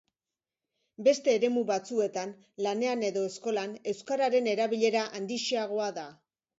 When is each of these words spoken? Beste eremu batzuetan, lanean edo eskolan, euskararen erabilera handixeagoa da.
Beste 1.07 1.35
eremu 1.39 1.65
batzuetan, 1.67 2.33
lanean 2.69 3.05
edo 3.13 3.29
eskolan, 3.31 3.79
euskararen 3.95 4.53
erabilera 4.57 5.09
handixeagoa 5.23 5.97
da. 6.05 6.13